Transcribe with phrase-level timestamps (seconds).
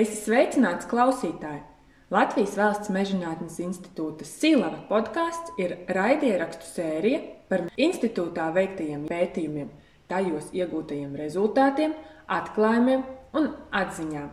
[0.00, 1.58] Esi sveicināts klausītāji!
[2.14, 7.18] Latvijas Valsts mežģinātnes institūta Silava podkāsts ir raidierakstu sērija
[7.50, 9.68] par institūtā veiktajiem pētījumiem,
[10.08, 11.92] tajos iegūtajiem rezultātiem,
[12.32, 13.04] atklājumiem
[13.36, 13.50] un
[13.82, 14.30] atziņām.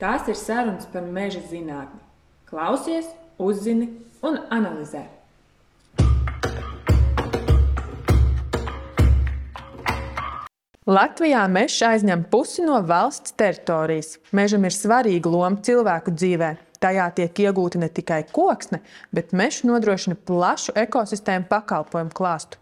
[0.00, 2.00] Tās ir sarunas par meža zinātni.
[2.48, 3.90] Klausies, uzzini
[4.24, 5.04] un analizē!
[10.84, 14.18] Latvijā mežs aizņem pusi no valsts teritorijas.
[14.36, 16.50] Mežam ir svarīga loma cilvēku dzīvē.
[16.76, 22.60] Tajā tiek iegūta ne tikai koksne, bet mežs nodrošina plašu ekosistēmu pakalpojumu klāstu.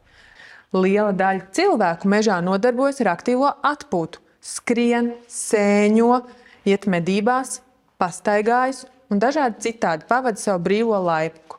[0.70, 6.22] Liela daļa cilvēku mežā nodarbojas ar aktīvo atpūtu, skrien, sēņo,
[6.62, 7.58] iet medībās,
[7.98, 11.58] pastaigājas un dažādi citādi pavada savu brīvo laiku.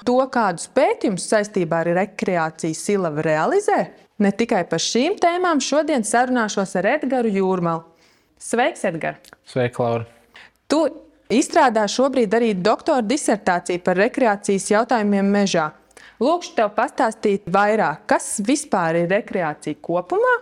[0.00, 3.82] To, kādus pētījumus saistībā ar rekreāciju Silava realizē,
[4.18, 7.84] Ne tikai par šīm tēmām šodien sarunāšos ar Edgars Jūrmalu.
[8.42, 9.30] Sveiks, Edgars!
[9.46, 10.06] Sveika, Laura!
[10.70, 10.80] Tu
[11.38, 15.68] izstrādā šobrīd arī doktora disertāciju par rekreācijas jautājumiem mežā.
[16.18, 20.34] Lūkšu tev pastāstīt vairāk, kas vispār ir rekreācija kopumā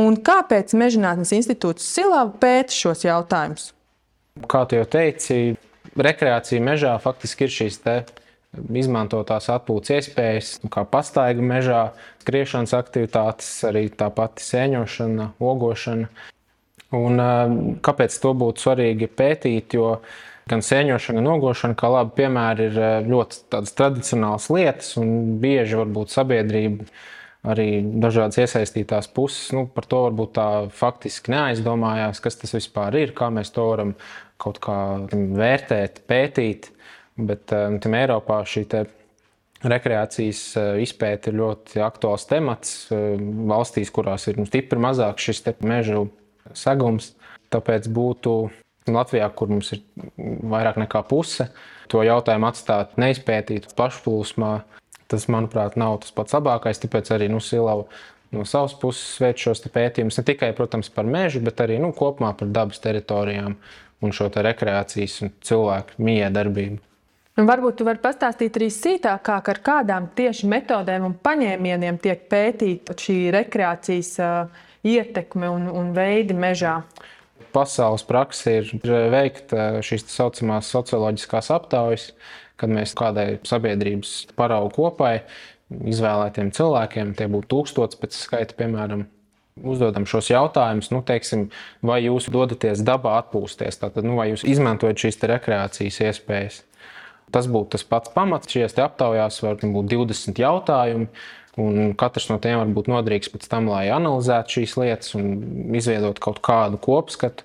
[0.00, 3.70] un kāpēc Mežģinātnes institūts Silava pēta šos jautājumus.
[4.48, 5.58] Kā tu jau teici,
[5.92, 7.80] rekreācija mežā faktiski ir šīs
[8.74, 11.82] izmanto tās atpūtas iespējas, kā pastaiga mežā,
[12.24, 16.10] skriešanas aktivitātes, arī tā pati sēņošana, ogošana.
[16.98, 17.22] Un,
[17.86, 19.76] kāpēc to būtu svarīgi pētīt?
[19.78, 20.00] Jo
[20.50, 26.88] gan sēņošana, gan ogošana, kā labi piemēri, ir ļoti tradicionāls lietas, un bieži varbūt sabiedrība
[27.50, 27.68] arī
[28.02, 33.30] dažādas iesaistītās puses nu, par to varbūt tā faktiski neaizdomājās, kas tas vispār ir, kā
[33.32, 33.94] mēs to varam
[34.40, 34.76] kaut kā
[35.12, 36.70] vērtēt, pētīt.
[37.28, 38.64] Bet um, tam Eiropā šī
[39.60, 43.18] rekreācijas uh, izpēte ir ļoti aktuāls temats uh,
[43.50, 46.06] valstīs, kurās ir nu, stipri mazāk šis meža
[46.56, 47.14] segums.
[47.50, 48.34] Tāpēc būtu
[48.90, 49.82] Latvijā, kur mums ir
[50.16, 51.50] vairāk nekā puse,
[51.90, 54.52] to jautājumu atstāt neizpētītu pašplūsmā.
[55.10, 56.78] Tas, manuprāt, nav tas pats labākais.
[56.78, 57.88] Tāpēc arī nu, Silava
[58.30, 62.30] no savas puses veic šos pētījumus ne tikai protams, par mežu, bet arī nu, kopumā
[62.38, 63.56] par dabas teritorijām
[64.00, 66.78] un šo rekreācijas un cilvēku miedarbību.
[67.38, 72.96] Un varbūt tu vari pastāstīt arī sīkāk, ar kādām tieši metodēm un paņēmieniem tiek pētīta
[72.98, 76.80] šī rekreācijas uh, ietekme un, un veidi mežā.
[77.54, 82.10] Pasaules praksē ir veikta šīs tā saucamās socioloģiskās aptaujas,
[82.60, 85.20] kad mēs kādai sabiedrības paraugu kopai,
[85.70, 89.06] izvēlētiem cilvēkiem, tie būtu tūkstoši pēc skaita, piemēram,
[89.66, 91.48] uzdodam šos jautājumus, nu, teiksim,
[91.86, 96.62] vai jūs dodaties dabā atpūsties, tātad, nu, vai jūs izmantojat šīs rekreācijas iespējas.
[97.34, 98.50] Tas būtu tas pats pamats.
[98.50, 101.10] Šajās aptaujās var būt 20 jautājumi.
[101.60, 106.20] Un katrs no tiem var būt noderīgs pēc tam, lai analizētu šīs lietas un izveidot
[106.22, 107.44] kaut kādu kopskatu.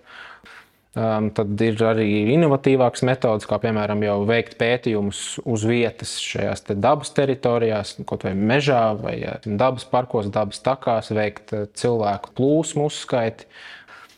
[0.96, 2.06] Um, tad ir arī
[2.38, 8.32] inovatīvākas metodes, kā piemēram jau veikt pētījumus uz vietas šajās te dabas teritorijās, kaut vai
[8.40, 13.50] mežā, vai dabas parkos, dabas takās, veikt uh, cilvēku plūsmu uzskaiti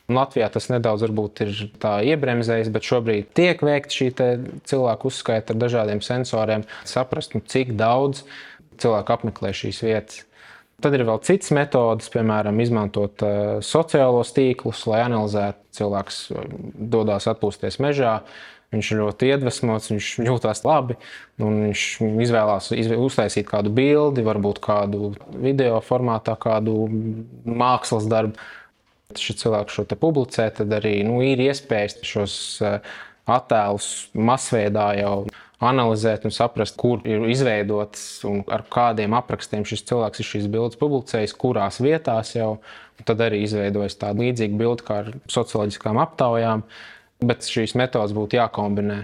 [0.08, 1.12] Latvijā tas nedaudz ir
[2.14, 4.08] iebremzējis, bet šobrīd tiek veikta šī
[4.70, 8.24] cilvēku uzskaita ar dažādiem sensoriem, saprast, nu, cik daudz
[8.80, 10.24] cilvēku apmeklē šīs vietas.
[10.80, 16.20] Tad ir vēl citas metodes, piemēram, izmantot uh, sociālos tīklus, lai analizētu cilvēks,
[16.94, 18.20] dodas atpūsties mežā.
[18.76, 20.98] Viņš ir ļoti iedvesmots, viņš jūtas labi.
[21.40, 21.84] Viņš
[22.28, 26.86] izvēlās uztaisīt kādu bildi, varbūt kādu video formātā, kādu
[27.48, 28.36] mākslas darbu
[29.16, 32.34] šis cilvēks šo publicē, tad arī nu, ir iespējas šos
[32.66, 32.80] eh,
[33.28, 35.14] attēlus masveidā jau
[35.64, 40.80] analizēt un saprast, kur ir izveidots un ar kādiem aprakstiem šis cilvēks ir šīs bildes
[40.82, 42.58] publicējis, kurās vietās jau.
[43.08, 46.64] Tad arī izveidojas tāda līdzīga bilde kā ar socioloģiskām aptaujām,
[47.22, 49.04] bet šīs metodas būtu jākombinē.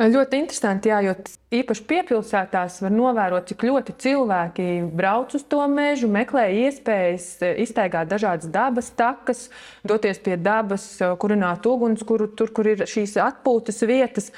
[0.00, 1.12] Ļoti interesanti, jā, jo
[1.52, 7.26] īpaši piepilsētās var novērot, cik ļoti cilvēki brauc uz to mežu, meklē iespējas
[7.60, 9.50] iztaigāt dažādas dabas takas,
[9.84, 10.86] doties pie dabas,
[11.20, 14.32] kurināt ugunskura, tur, kur ir šīs atpūtas vietas.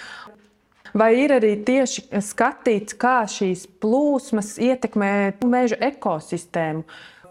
[0.91, 6.83] Vai ir arī tieši skatīts, kā šīs plūsmas ietekmē meža ekosistēmu,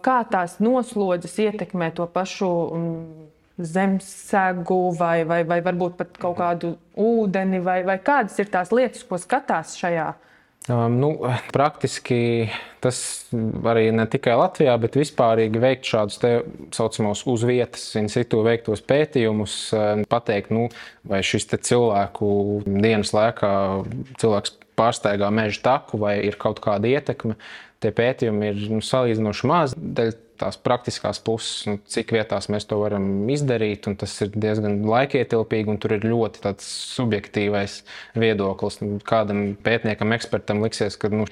[0.03, 2.53] kā tās noslodzes ietekmē to pašu
[3.57, 9.05] zemesegu vai, vai, vai varbūt pat kaut kādu ūdeni, vai, vai kādas ir tās lietas,
[9.05, 10.13] ko skatās šajā?
[10.71, 11.09] Um, nu,
[11.51, 12.47] praktiski
[12.83, 12.97] tas
[13.67, 16.31] arī ne tikai Latvijā, bet vispār veikt šādus tā
[16.71, 20.69] saucamos uz vietas, in situ veiktos pētījumus, um, pateikt, nu,
[21.03, 22.29] vai šis cilvēku
[22.63, 23.51] dienas laikā
[24.23, 27.35] cilvēks pārsteigā meža taku vai ir kaut kāda ietekme.
[27.83, 29.75] Tie pētījumi ir nu, salīdzinoši mazi.
[29.99, 33.87] Dēļ tās praktiskās puses, nu, cik vietās mēs to varam izdarīt.
[33.99, 37.79] Tas ir diezgan laikietilpīgi, un tur ir ļoti subjektīvs
[38.19, 38.79] viedoklis.
[38.81, 41.27] Nu, kādam pētniekam, ekspertam liksies, ka nu,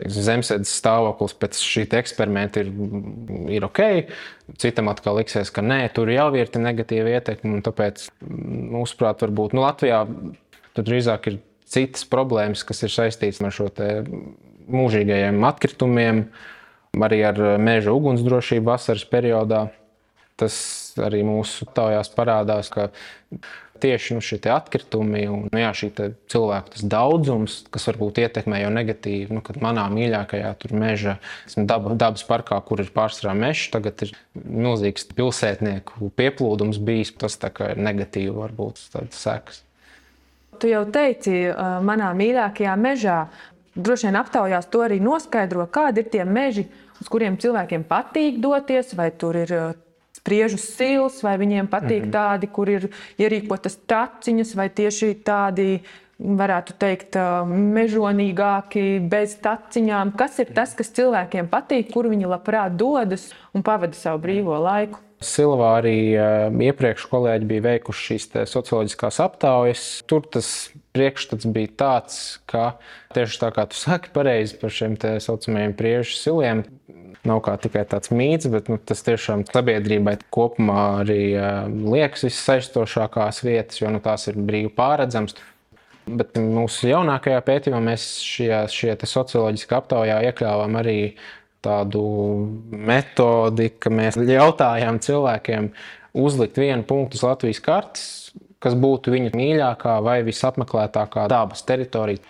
[0.00, 2.72] zemesēdzes stāvoklis pēc šī eksperimenta ir,
[3.58, 3.82] ir ok.
[4.62, 7.62] Citam atkal liksies, ka nē, tur jau ir negatīva ietekme.
[7.66, 10.04] Tāpēc, mūsuprāt, varbūt nu, Latvijā
[10.76, 13.70] tur drīzāk ir citas problēmas, kas ir saistītas ar šo
[14.66, 16.26] mūžīgajiem atkritumiem,
[17.04, 19.66] arī ar meža ugunsdrošību vasaras periodā.
[20.36, 20.56] Tas
[21.00, 22.90] arī mūsu taujās parādās, ka
[23.80, 25.90] tieši nu, šie atkritumi un nu, jā, šī
[26.32, 31.16] cilvēku daudzums, kas varbūt ietekmē jau negatīvi, nu, kad manā mīļākajā meža,
[31.56, 37.14] dab, dabas parkā, kur ir pārsvarā mežs, tagad ir milzīgs pilsētnieku pieplūdums bijis.
[37.16, 39.62] Tas ir negatīvi, varbūt tāds sekas.
[40.60, 41.46] Tu jau teici,
[41.84, 43.20] manā mīļākajā mežā.
[43.76, 46.64] Droši vien aptaujās to arī noskaidro, kādi ir tie meži,
[47.00, 49.52] uz kuriem cilvēkiem patīk doties, vai tur ir
[50.16, 52.16] spriežu sils, vai viņiem patīk mm -hmm.
[52.16, 52.88] tādi, kur ir
[53.18, 55.80] ierīkotas taciņas, vai tieši tādi,
[56.18, 57.16] varētu teikt,
[57.46, 60.14] mežonīgāki, bez taciņām.
[60.16, 64.98] Kas ir tas, kas cilvēkiem patīk, kur viņi labprāt dodas un pavada savu brīvo laiku?
[65.20, 69.84] Silvā arī uh, iepriekš kolēģi bija veikuši šīs socioloģiskās aptaujas.
[70.04, 70.50] Tur tas
[70.92, 72.18] priekšstats bija tāds,
[72.48, 72.76] ka
[73.16, 76.66] tieši tā kā tu saki pareizi par šiem tā saucamajiem priežu siliem,
[77.26, 83.42] nav kā tikai tāds mīts, bet nu, tas tiešām sabiedrībai kopumā arī uh, liekas vissaizstošākās
[83.46, 85.36] vietas, jo nu, tās ir brīvi pāredzamas.
[86.06, 91.00] Bet mūsu jaunākajā pētījumā mēs šajā, šajā socioloģiskā aptaujā iekļāvām arī
[91.66, 92.02] tādu
[92.70, 95.72] metodi, ka mēs jautājām cilvēkiem
[96.16, 98.04] uzlikt vienu punktu uz Latvijas kartes,
[98.62, 102.22] kas būtu viņa mīļākā vai visapmeklētākā dabas teritorija.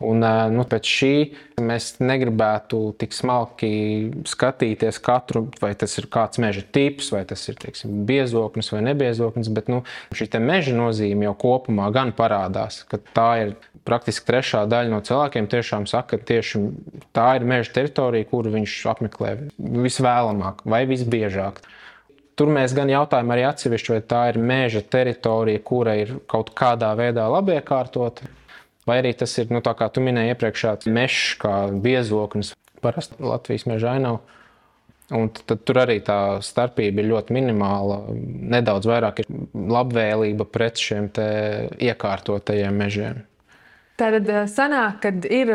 [0.00, 0.24] Un,
[0.54, 1.14] nu, pēc šī
[1.60, 3.68] mēs negribētu tik smalki
[4.24, 9.50] skatīties katru, vai tas ir kāds meža tips, vai tas ir teiksim, biezoknis vai nebiezoknis,
[9.52, 9.82] bet nu,
[10.16, 13.52] šī meža nozīme jau kopumā gan parādās, ka tā ir
[13.84, 16.62] praktiski trešā daļa no cilvēkiem tiešām saka, ka tieši
[17.16, 21.60] tā ir meža teritorija, kuru viņš apmeklē visvēlamāk vai visbiežāk.
[22.40, 26.94] Tur mēs gan jautājam arī atsevišķi, vai tā ir meža teritorija, kura ir kaut kādā
[26.96, 28.30] veidā labi iekārtota,
[28.88, 31.54] vai arī tas ir, nu, tā kā tu minēji iepriekšā, mežs kā
[31.84, 32.54] biezoknis,
[32.84, 34.38] parasti Latvijas meža ainava.
[35.10, 37.98] Un tad tur arī tā starpība ir ļoti minimāla.
[38.54, 39.32] Nedaudz vairāk ir
[39.74, 41.08] labvēlība pret šiem
[41.82, 43.24] iekārtotajiem mežiem.
[44.00, 45.50] Tad eh, sanāk, kad ir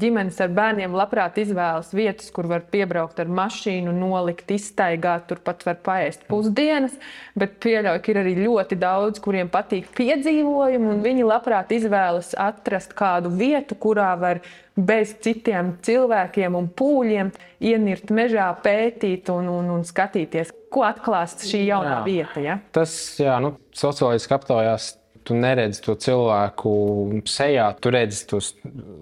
[0.00, 5.76] ģimenes ar bērniem, labprāt izvēlas vietas, kur var piebraukt ar mašīnu, nolikt, iztaigāt, turpat var
[5.84, 6.94] paēst pusdienas.
[7.36, 12.96] Bet pieļauju, ka ir arī ļoti daudz, kuriem patīk piedzīvojumi, un viņi labprāt izvēlas atrast
[12.96, 14.40] kādu vietu, kurā var
[14.80, 17.34] bez citiem cilvēkiem un pūļiem
[17.68, 22.00] ienirt mežā, pētīt un, un, un skatīties, ko atklās šī jaunā jā.
[22.06, 22.46] vieta.
[22.46, 22.56] Ja?
[22.72, 24.94] Tas, jā, nu, socioloģiski aptaujās
[25.24, 26.72] tu neredzi to cilvēku
[27.28, 28.52] sejā, tu redzi tos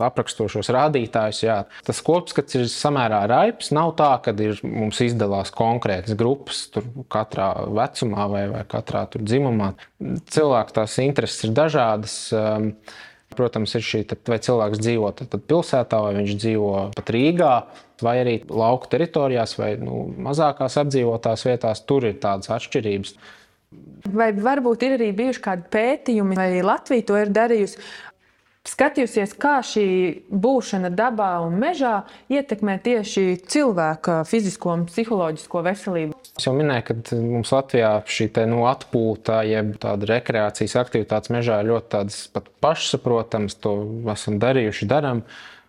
[0.02, 1.42] aprakstošos rādītājus.
[1.44, 1.58] Jā.
[1.86, 3.72] Tas kopskats ir samērā raips.
[3.76, 6.66] Nav tā, ka ir, mums izdalās konkrētas grupas,
[7.12, 9.74] katrā vecumā vai, vai katrā dzimumā.
[10.32, 12.18] Cilvēku tās intereses ir dažādas.
[12.34, 12.72] Um,
[13.38, 15.12] protams, ir šī, vai cilvēks dzīvo
[15.46, 17.52] pilsētā, vai viņš dzīvo pat Rīgā,
[18.02, 21.84] vai arī lauku teritorijās, vai nu, mazākās apdzīvotās vietās.
[21.86, 23.14] Tur ir tādas atšķirības.
[24.08, 27.82] Vai varbūt ir arī bijuši kādi pētījumi, vai Latvija to ir darījusi?
[28.68, 29.84] Skatījusies, kā šī
[30.28, 36.16] būšana dabā un mežā ietekmē tieši cilvēka fizisko un psiholoģisko veselību.
[36.36, 41.62] Es jau minēju, ka mums Latvijā šī te, nu, atpūta, jeb tāda rekreācijas aktivitātes mežā
[41.62, 43.56] ir ļoti pašsaprotamas.
[43.64, 43.78] To
[44.12, 45.24] esam darījuši, darām.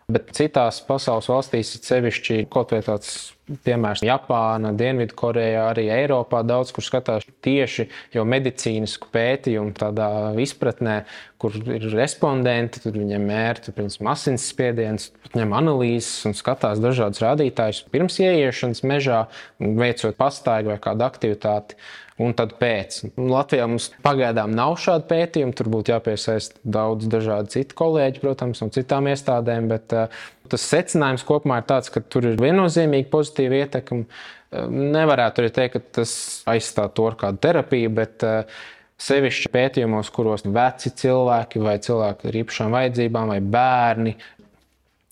[0.09, 3.29] Bet citās pasaules valstīs, sevišķi kaut vai tāds
[3.65, 10.09] piemērs Japāna, Dienvidkoreja, arī Eiropā daudz kur skatās tieši jau medicīnisku pētījumu tādā
[10.41, 10.99] izpratnē,
[11.41, 18.19] kur ir respondenti, tur viņiem mērķi, piemēram, asinsspiediens, ņem analīzes un skatās dažādus rādītājus pirms
[18.21, 19.23] ieiešanas mežā,
[19.59, 21.77] veicot pastaigu vai kādu aktivitāti
[22.19, 23.01] un tad pēc.
[23.17, 25.55] Latvijā mums pagaidām nav šāda pētījuma.
[25.55, 29.69] Tur būtu jāpiesaista daudz dažādu citu kolēģu, protams, no citām iestādēm.
[29.71, 30.19] Bet uh,
[30.51, 34.03] tas secinājums kopumā ir tāds, ka tur ir viennozīmīgi pozitīva ietekme.
[34.05, 36.17] Uh, nevarētu arī teikt, ka tas
[36.49, 38.59] aizstāv to ar kādu terapiju, bet uh,
[38.99, 44.15] sevišķi pētījumos, kuros veci cilvēki vai cilvēki ar īpašām vajadzībām vai bērni.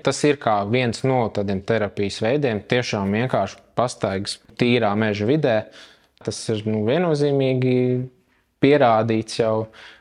[0.03, 0.37] Tas ir
[0.71, 5.55] viens no tādiem terapijas veidiem, tiešām vienkārši pastaigas tīrā meža vidē,
[6.25, 7.77] Tas ir nu, viennozīmīgi
[8.63, 9.53] pierādīts jau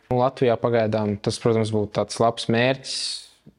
[0.09, 1.17] nu, Latvijā pagaidām.
[1.23, 2.97] Tas, protams, būtu tāds labs mērķis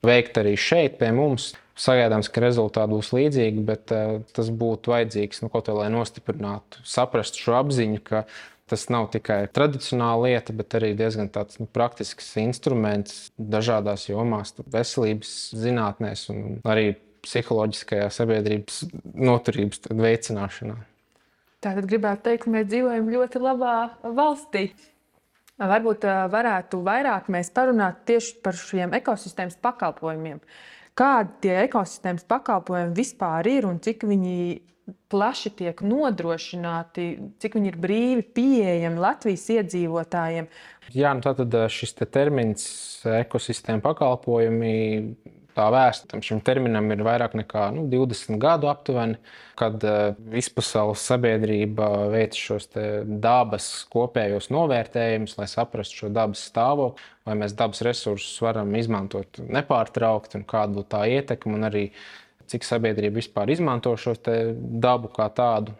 [0.06, 1.54] veikt arī šeit, pie mums.
[1.78, 6.82] Sagaidāms, ka rezultāti būs līdzīgi, bet uh, tas būtu vajadzīgs nu, kaut kā, lai nostiprinātu,
[6.90, 8.24] saprastu šo apziņu, ka
[8.68, 15.36] tas nav tikai tradicionāla lieta, bet arī diezgan tāds nu, praktisks instruments dažādās jomās, veselības
[15.54, 16.96] zinātnēs un arī
[17.28, 18.82] psiholoģiskajā sabiedrības
[19.14, 20.82] noturības veicināšanā.
[21.64, 23.76] Tātad gribētu teikt, ka mēs dzīvojam ļoti labā
[24.18, 24.70] valstī.
[25.58, 30.38] Varbūt varētu vairāk parunāt tieši par šiem ekosistēmas pakalpojumiem.
[30.98, 34.38] Kādi tie ekosistēmas pakalpojumi vispār ir un cik viņi
[35.12, 37.08] plaši tiek nodrošināti,
[37.42, 40.48] cik viņi ir brīvi pieejami Latvijas iedzīvotājiem?
[40.96, 42.68] Jā, nu tātad šis te termins
[43.18, 44.76] ekosistēma pakalpojumi
[45.58, 49.18] tā vēsta šim terminam ir vairāk nekā nu, 20 gadu aptuveni,
[49.58, 52.70] kad uh, vispasaules sabiedrība veic šos
[53.24, 60.40] dabas kopējos novērtējumus, lai saprastu šo dabas stāvokli, vai mēs dabas resursus varam izmantot nepārtraukti
[60.40, 61.88] un kāda būtu tā ietekme, un arī
[62.48, 64.16] cik sabiedrība vispār izmanto šo
[64.56, 65.76] dabu kā tādu.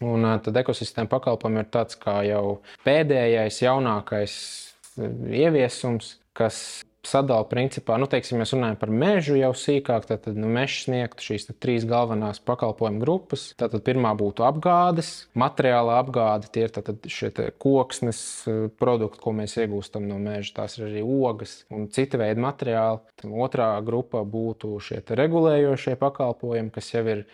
[0.00, 4.36] Un uh, tad ekosistēma pakalpojumi ir tāds kā jau pēdējais, jaunākais
[5.00, 10.48] ieviesums, kas sadala principā, nu, teiksim, mēs runājam par mežu jau sīkāk, tad, tad nu,
[10.52, 13.46] mežs sniegtu šīs trīs galvenās pakalpojumu grupas.
[13.60, 19.56] Tātad pirmā būtu apgādes, materiāla apgāde, tie ir tātad šie koksnes eh, produkti, ko mēs
[19.62, 23.04] iegūstam no meža, tās ir arī ogas un cita veida materiāli.
[23.20, 27.24] Tad otrā grupa būtu šie regulējošie pakalpojumi, kas jau ir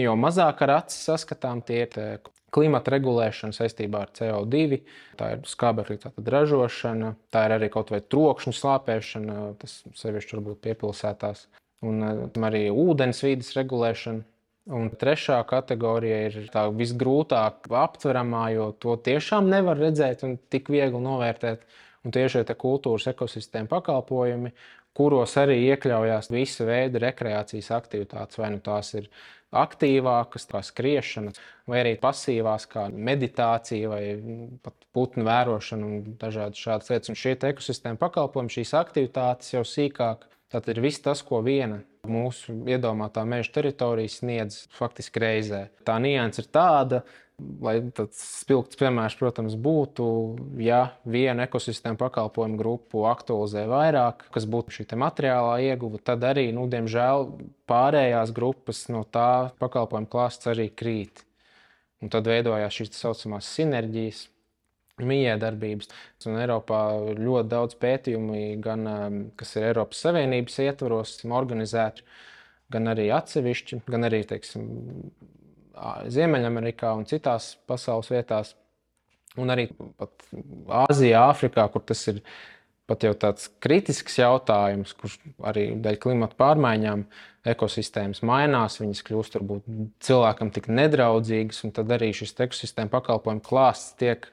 [0.00, 4.80] jau mazāk ar aci saskatām, tie ir klimata regulēšana saistībā ar CO2,
[5.18, 11.46] tā ir skābekļa ražošana, tā ir arī kaut vai trokšņa slāpēšana, tas sevišķi varbūt piepilsētās,
[11.86, 14.26] un eh, arī ūdens vīdes regulēšana.
[14.70, 21.00] Un trešā kategorija ir tā visgrūtāk aptveramā, jo to tiešām nevar redzēt un tik viegli
[21.02, 21.64] novērtēt.
[22.04, 24.52] Un tieši šie kultūras ekosistēma pakalpojumi,
[25.00, 29.08] kuros arī iekļaujās visa veida rekreācijas aktivitātes, vai nu tās ir
[29.56, 31.32] aktīvākas, kā skriešana,
[31.70, 34.02] vai arī pasīvās, kā meditācija, vai
[34.62, 37.12] pat putnu vērošana un dažādas šādas lietas.
[37.12, 41.80] Un šie ekosistēma pakalpojumi, šīs aktivitātes jau sīkāk, tad ir viss tas, ko viena
[42.10, 45.64] mūsu iedomātā meža teritorija sniedz faktiski reizē.
[45.86, 47.02] Tā nianses ir tāda,
[47.60, 50.06] Lai tāds spilgts piemērs, protams, būtu,
[50.62, 56.66] ja viena ekosistēma pakalpojumu grupu aktualizē vairāk, kas būtu šī materiālā ieguva, tad arī, nu,
[56.72, 57.28] diemžēl,
[57.70, 61.24] pārējās grupas no tā pakalpojumu klāsts arī krīt.
[62.00, 64.24] Un tad veidojās šīs tā saucamās sinerģijas,
[65.06, 65.90] miedarbības.
[66.28, 66.80] Un Eiropā
[67.12, 72.04] ir ļoti daudz pētījumu, gan um, kas ir Eiropas Savienības ietvaros, organizēti,
[72.72, 74.66] gan arī atsevišķi, gan arī teiksim,
[76.10, 78.54] Ziemeļamerikā un citās pasaules vietās,
[79.40, 79.68] un arī
[80.86, 82.22] Āzijā, Āfrikā, kur tas ir
[82.90, 87.04] pat jau tāds kritisks jautājums, kurš arī dēļ klimata pārmaiņām
[87.52, 89.68] ekosistēmas mainās, viņas kļūst varbūt
[90.02, 94.26] cilvēkam tik nedraudzīgas, un tad arī šis ekosistēma pakalpojumu klāsts tiek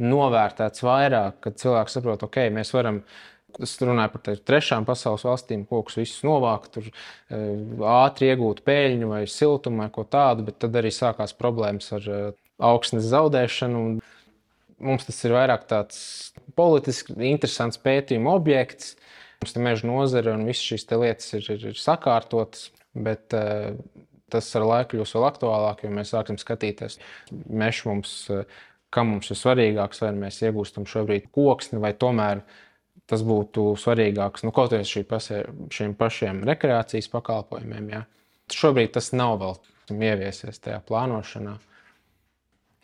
[0.00, 3.02] novērtēts vairāk, kad cilvēks saprot, ok, mēs varam
[3.62, 7.40] Es runāju par trešām pasaules valstīm, kokus visus novākt, tur e,
[7.90, 12.20] ātri iegūt peļņu vai siltumu vai ko tādu, bet tad arī sākās problēmas ar e,
[12.70, 13.84] augsnes zaudēšanu.
[14.80, 15.98] Mums tas ir vairāk tāds
[16.56, 18.94] politiski interesants pētījuma objekts.
[19.40, 23.72] Mums ir meža nozare un visas šīs lietas ir, ir, ir sakārtotas, bet uh,
[24.30, 26.98] tas ar laiku kļūs vēl aktuālāk, jo mēs sāksim skatīties
[27.30, 28.14] mežu mums,
[28.94, 32.44] kam mums ir svarīgāks, vai mēs iegūstam šobrīd koksni vai tomēr
[33.10, 35.42] tas būtu svarīgāks nu, kaut arī pasē,
[35.74, 37.90] šiem pašiem rekreācijas pakalpojumiem.
[37.96, 38.04] Jā.
[38.54, 39.58] Šobrīd tas nav vēl
[40.10, 41.56] ieviesies tajā plānošanā.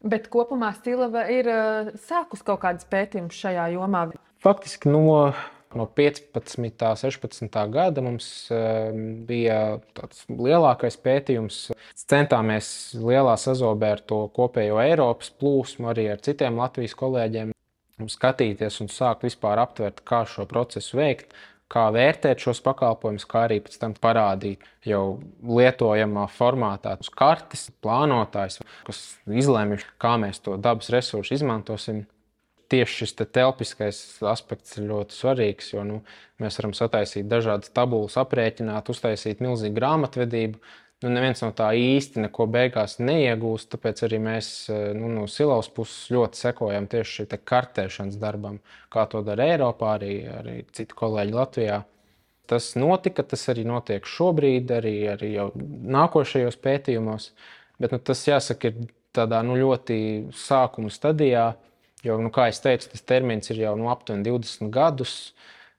[0.07, 4.05] Bet kopumā Stilava ir uh, sākus kaut kādas pētījumus šajā jomā.
[4.45, 5.33] Faktiski no,
[5.75, 6.37] no 15.
[6.69, 7.59] un 16.
[7.75, 8.93] gada mums uh,
[9.27, 11.65] bija tāds lielākais pētījums.
[12.07, 12.69] Centāmies
[13.01, 17.56] lielā sazobē ar to kopējo Eiropas plūsmu, arī ar citiem Latvijas kolēģiem
[18.05, 21.33] skatīties un sākt vispār aptvert, kā šo procesu veikt,
[21.73, 28.61] kā vērtēt šos pakalpojumus, kā arī pēc tam parādīt jau lietojamā formātā uz kartes, plānotājs,
[28.87, 32.05] kas izlemj, kā mēs to dabas resursu izmantosim.
[32.67, 36.01] Tieši šis te telpiskais aspekts ir ļoti svarīgs, jo nu,
[36.43, 40.59] mēs varam sataisīt dažādas tabulas, aprēķināt, uztaisīt milzīgu grāmatvedību,
[41.05, 43.71] nu, neviens no tā īsti neko beigās neiegūst.
[43.75, 48.61] Tāpēc arī mēs eh, nu, no silaus puses ļoti sekojam tieši šim kartēšanas darbam,
[48.93, 51.83] kā to dara Eiropā, arī, arī citi kolēģi Latvijā.
[52.47, 55.49] Tas notika, tas arī notiek šobrīd, arī, arī jau
[55.97, 57.33] nākošajos pētījumos.
[57.83, 59.99] Bet nu, tas jāsaka, ir tādā nu, ļoti
[60.37, 61.51] sākuma stadijā.
[62.07, 65.17] Jo, nu, kā jau teicu, tas termins ir jau nu, aptuveni 20 gadus.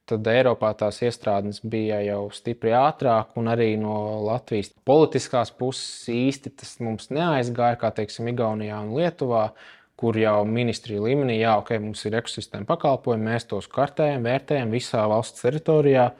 [0.07, 3.95] Tad Eiropā tās iestrādes bija jau stipri ātrāk, un arī no
[4.25, 9.49] Latvijas politiskās puses īsti tas mums neaizgāja, kā teiksim, Igaunijā un Lietuvā.
[9.97, 15.01] Kur jau ministrija līmenī, jā, ok, mums ir ekosistēma pakalpojumi, mēs tos kartējam, vērtējam visā
[15.09, 16.11] valsts teritorijā.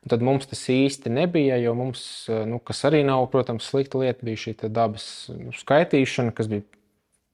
[0.00, 2.00] Un tad mums tas īsti nebija, jo mums,
[2.48, 5.04] nu, kas arī nav, protams, slikta lieta, bija šī dabas
[5.36, 6.64] nu, skaitīšana, kas bija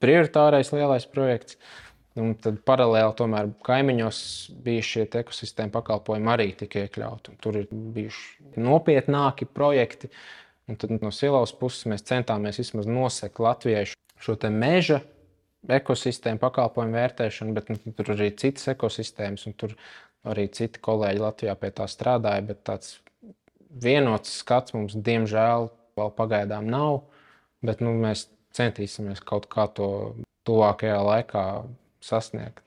[0.03, 1.61] prioritārais lielais projekts.
[2.21, 4.19] Un tad paralēli tomēr kaimiņos
[4.65, 7.39] bija šie ekosistēma pakalpojumi arī tika iekļauti.
[7.41, 10.11] Tur ir bijuši nopietnāki projekti.
[10.69, 13.87] Un tad no silas puses mēs centāmies vismaz nosekt Latvijai
[14.23, 15.01] šo meža
[15.73, 19.75] ekosistēmu pakalpojumu vērtēšanu, bet nu, tur arī citas ekosistēmas, un tur
[20.29, 22.45] arī citi kolēģi Latvijā pie tā strādāja.
[22.47, 22.99] Bet tāds
[23.83, 27.07] vienots skats mums, diemžēl, vēl pagaidām nav.
[27.65, 29.89] Bet nu, mēs centīsimies kaut kā to
[30.45, 31.45] tuvākajā laikā
[32.05, 32.63] sasniegt.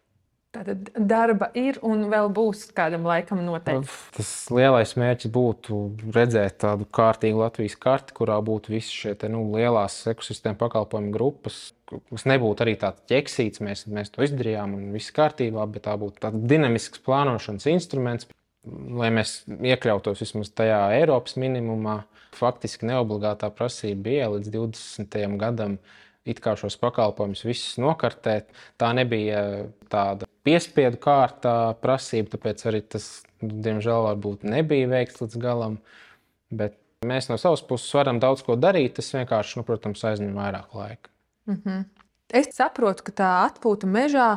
[0.56, 3.92] Tātad darba ir un vēl būs kādam laikam noteikti.
[4.16, 5.80] Tas lielais mērķis būtu
[6.16, 11.74] redzēt tādu kārtīgu Latvijas karti, kurā būtu visas šīs nu, lielās ekosistēma pakalpojumu grupas.
[11.92, 16.24] Tas nebūtu arī tāds ķeksīts, mēs, mēs to izdarījām un viss kārtībā, bet tā būtu
[16.24, 18.32] tāds dinamisks plānošanas instruments,
[18.66, 22.06] lai mēs iekļautos vismaz tajā Eiropas minimumā.
[22.36, 25.38] Faktiski neobligātā prasība bija līdz 20.
[25.40, 25.78] gadam
[26.26, 28.50] it kā šos pakalpojumus visus nokartēt.
[28.82, 29.42] Tā nebija
[29.92, 33.10] tāda piespiedu kārtā prasība, tāpēc arī tas,
[33.42, 35.80] diemžēl, varbūt nebija veikts līdz galam.
[36.54, 38.98] Bet mēs no savas puses varam daudz ko darīt.
[39.00, 41.14] Tas vienkārši, nu, protams, aizņem vairāk laika.
[41.50, 41.84] Mm -hmm.
[42.34, 44.30] Es saprotu, ka tā atpūta mežā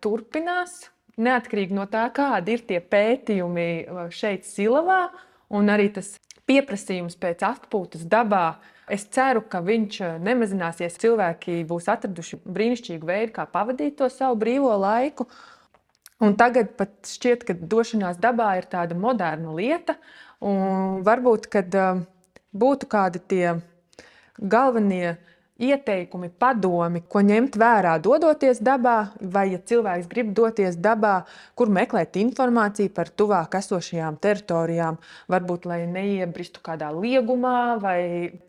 [0.00, 0.90] turpinās.
[1.20, 5.10] Neatkarīgi no tā, kādi ir tie pētījumi šeit, Silavā,
[5.50, 6.14] un arī tas
[6.46, 8.54] pieprasījums pēc atpūtas dabā
[8.90, 10.98] Es ceru, ka viņš eh, nemazināsies.
[11.02, 15.28] Cilvēki būs atraduši brīnišķīgu veidu, kā pavadīt to savu brīvo laiku.
[16.20, 19.96] Un tagad pat šķiet, ka došanās dabā ir tāda moderna lieta.
[20.40, 22.02] Varbūt, kad eh,
[22.56, 23.44] būtu kādi tie
[24.40, 25.18] galvenie
[25.60, 31.20] ieteikumi, padomi, ko ņemt vērā, dodoties dabā, vai, ja cilvēks grib doties dabā,
[31.58, 34.98] kur meklēt informāciju par tuvāk esošajām teritorijām,
[35.30, 38.00] varbūt lai neiebristu kādā liegumā, vai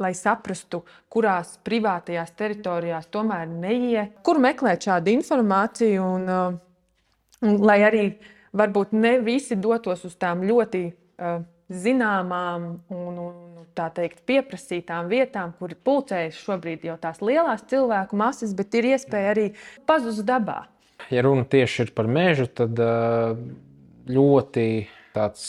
[0.01, 7.81] lai saprastu, kurās privātajās teritorijās tomēr neiet, kur meklēt šādu informāciju, un, uh, un lai
[7.87, 8.05] arī
[8.55, 13.40] varbūt ne visi dotos uz tām ļoti uh, zināmām un, un
[13.77, 19.33] tā teikt, pieprasītām vietām, kur pulcējas šobrīd jau tās lielās cilvēku masas, bet ir iespēja
[19.35, 19.47] arī
[19.89, 20.63] pazust dabā.
[21.11, 22.77] Ja runa tieši ir par mežu, tad
[24.11, 24.65] ļoti
[25.15, 25.45] tāds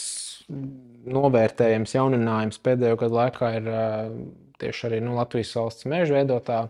[1.13, 3.69] novērtējams jauninājums pēdējo gadu laikā ir
[4.61, 6.65] tieši arī nu, Latvijas valsts meža veidotā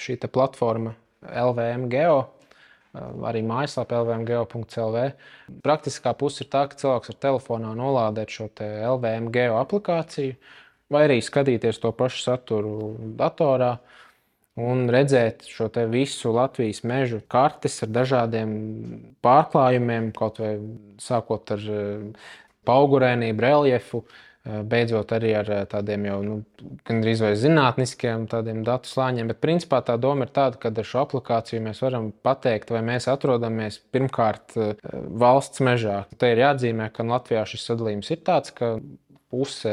[0.00, 2.18] šī platforma LVM Geo
[2.94, 5.00] arī mājaslapā LVMGO.CLV.
[5.64, 10.36] Praktiskā puse ir tā, ka cilvēks var telefonā nolādēt šo LVMGO aplikāciju,
[10.94, 12.74] vai arī skatīties to pašu saturu
[13.18, 13.76] datorā.
[14.54, 18.52] Un redzēt šo visu Latvijas mežu kartes ar dažādiem
[19.24, 20.52] pārklājumiem, kaut vai
[21.02, 21.64] sākot ar
[22.64, 24.04] paugurēnību, reljefu,
[24.44, 26.34] Eh, beidzot arī ar eh, tādiem jau nu,
[26.84, 29.30] gandrīz vai zinātniskiem datu slāņiem.
[29.32, 33.08] Bet principā tā doma ir tāda, ka ar šo aplikāciju mēs varam pateikt, vai mēs
[33.08, 34.74] atrodamies pirmkārt eh,
[35.24, 36.02] valsts mežā.
[36.20, 38.74] Te ir jāatzīmē, ka Latvijā šis sadalījums ir tāds, ka
[39.32, 39.72] puse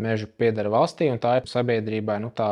[0.00, 2.18] meža pieder valstī un tā ir sabiedrībai.
[2.22, 2.50] Nu, tā,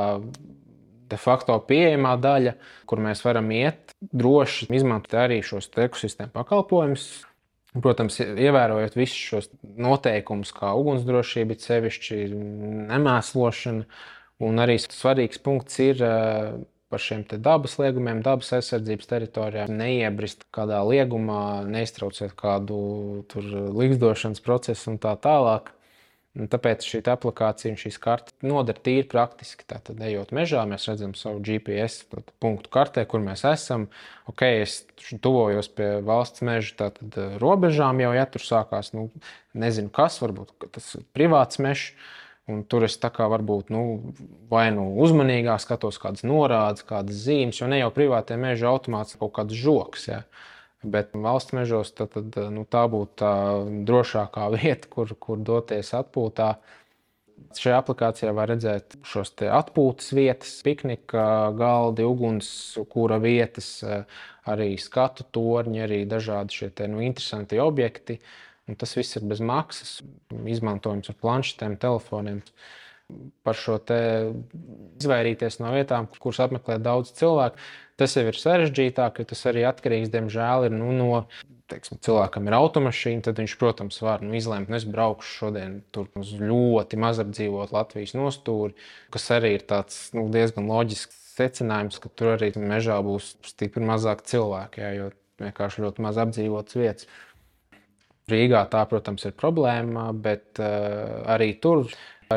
[1.12, 2.54] de facto pieejamā daļa,
[2.88, 7.10] kur mēs varam iet droši, izmantot arī šos ekosistēmu pakalpojumus,
[7.72, 9.46] Protams, ievērojot visus šos
[9.80, 12.18] noteikumus, kā ugunsdrošība, sevišķi
[12.90, 13.86] nemēslošana,
[14.44, 16.50] un arī svarīgs punkts ir eh,
[16.92, 22.76] par šiem dabas liegumiem, dabas aizsardzības teritorijām, neiebrist kādā liegumā, neiztraucēt kādu
[23.80, 25.72] līgzdošanas procesu un tā tālāk.
[26.32, 29.66] Un tāpēc šī aplikācija un šīs kartes noder tīri praktiski.
[29.68, 32.06] Tātad, ejot mežā, mēs redzam savu GPS
[32.40, 33.84] punktu kartē, kur mēs esam.
[34.30, 34.78] Ok, es
[35.20, 39.10] tuvojos pie valsts meža tātad, eh, robežām, jau ja tur sākās, nu,
[39.52, 41.92] nezinu kas, varbūt tas ir privāts mežs.
[42.50, 43.82] Un tur es tā kā varbūt nu,
[44.50, 49.36] vai nu uzmanīgāk skatos, kādas norādes, kādas zīmes, jo ne jau privātie meži automātiski kaut
[49.36, 50.08] kāds žoks.
[50.08, 50.24] Ja.
[50.82, 53.32] Bet valsts mežos tad, tad, nu, tā būtu tā
[53.86, 56.56] drošākā vieta, kur, kur doties atpūtā.
[57.52, 61.24] Šajā aplikācijā var redzēt šos atpūtas vietas, piknika
[61.58, 63.80] galdi, ugunskura vietas,
[64.48, 68.18] arī skatu torņi, arī dažādi šie te, nu, interesanti objekti.
[68.70, 69.98] Un tas viss ir bez maksas,
[70.30, 72.42] izmantojams ar planšetēm, telefoniem.
[73.44, 73.74] par šo
[75.02, 77.58] izvairīties no vietām, kuras apmeklē daudz cilvēku.
[78.00, 81.24] Tas jau ir sarežģītāk, jo tas arī atkarīgs, diemžēl, ir, nu, no
[81.72, 85.78] teiksim, cilvēkam ir automašīna, tad viņš, protams, var nu, izlemt, nu, es braukšu šodien
[86.20, 88.76] uz ļoti mazapdzīvotu Latvijas nostūri,
[89.14, 94.24] kas arī ir tāds, nu, diezgan loģisks secinājums, ka tur arī mežā būs stipri mazāk
[94.28, 95.10] cilvēku, jā, jo
[95.42, 97.12] vienkārši ļoti maz apdzīvotas vietas.
[98.30, 101.88] Rīgā tā, protams, ir problēma, bet uh, arī tur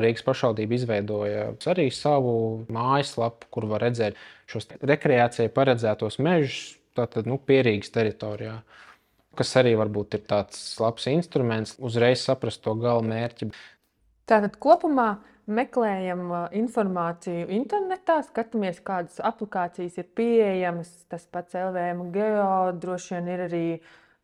[0.04, 2.36] Rīgas pašvaldība izveidoja arī savu
[2.72, 4.18] mājaslapu, kur var redzēt
[4.52, 8.60] šos rekreācijai paredzētos mežus, tātad nu, pierīgas teritorijā.
[9.36, 13.50] Kas arī varbūt ir tāds labs instruments, uzreiz saprast to gala mērķi.
[14.30, 20.90] Tātad kopumā meklējam informāciju internetā, skatāmies, kādas aplikācijas ir pieejamas.
[21.12, 23.66] Tas pats LVM geo droši vien ir arī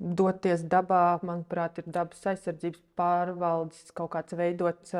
[0.01, 1.19] doties dabā.
[1.25, 4.95] Manuprāt, ir dabas aizsardzības pārvaldes kaut kāds veidots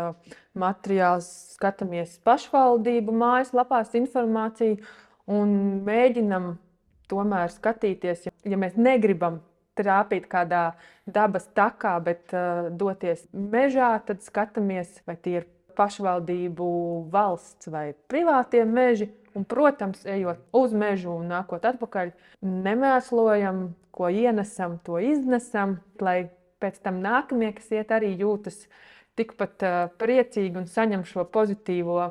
[0.53, 1.29] materiāls.
[1.57, 4.81] Skatāmies pašvaldību mājaslapās informāciju
[5.31, 5.55] un
[5.87, 6.53] mēģinam
[7.11, 9.41] tomēr skatīties, ja mēs negribam
[9.79, 10.71] trāpīt kādā
[11.07, 15.47] dabas takā, bet uh, doties mežā, tad skatāmies, vai tie ir
[15.81, 16.69] pašvaldību,
[17.11, 19.09] valsts vai privātie meži.
[19.31, 22.09] Un, protams, ejot uz mežu un nākot atpakaļ,
[22.43, 23.61] nemēslojam,
[23.95, 26.25] ko ienesam, to iznesam, lai
[26.59, 28.65] pēc tam nākamie, kas iet, arī jūtas
[29.19, 32.09] tikpat uh, priecīgi un saņem šo pozitīvo,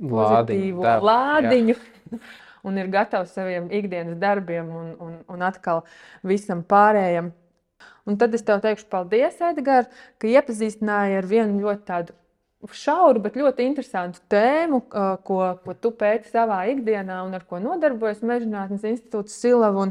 [0.00, 1.10] pozitīvo lādiņu.
[1.10, 1.76] lādiņu
[2.70, 5.84] un ir gatavs saviem ikdienas darbiem un, un, un atkal
[6.26, 7.34] visam pārējam.
[8.08, 12.16] Un tad es tev teikšu, paldies, Edgars, ka iepazīstināji ar vienu ļoti tādu
[12.68, 14.82] šauru, bet ļoti interesantu tēmu,
[15.24, 19.90] ko, ko tu pēti savā ikdienā un ar ko nodarbojas Mežģinātnes institūts Silava.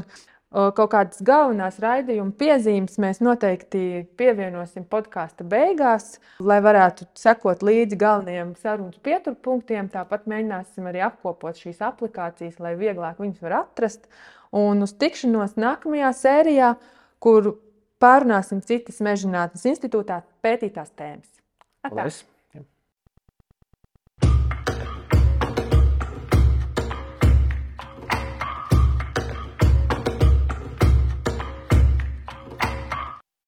[0.50, 8.56] Kaut kādas galvenās raidījuma piezīmes mēs noteikti pievienosim podkāstu beigās, lai varētu sekot līdzi galvenajiem
[8.58, 9.86] sarunas pieturpunktiem.
[9.92, 14.10] Tāpat mēģināsim arī apkopot šīs aplikācijas, lai vieglāk viņas var atrast.
[14.50, 16.72] Un uz tikšanos nākamajā sērijā,
[17.22, 17.52] kur
[18.02, 21.30] pārunāsim citas mežģinātnes institūtā pētītās tēmas.
[21.86, 22.10] Atā.